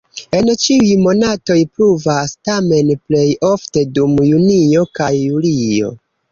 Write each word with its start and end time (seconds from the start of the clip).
En 0.35 0.47
ĉiuj 0.61 0.87
monatoj 1.07 1.57
pluvas, 1.75 2.33
tamen 2.49 2.91
plej 3.03 3.29
ofte 3.53 3.87
dum 4.01 4.19
junio 4.33 4.89
kaj 5.03 5.15
julio. 5.23 5.97